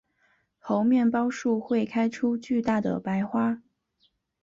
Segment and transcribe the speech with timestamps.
[0.57, 3.61] 猴面包树会开出巨大的白花。